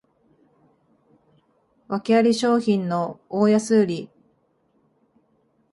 [1.87, 4.09] わけあり商品の大安売り